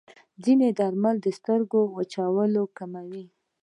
ځینې 0.43 0.67
درمل 0.79 1.15
د 1.25 1.27
سترګو 1.37 1.79
وچوالی 1.97 2.63
کموي. 2.77 3.25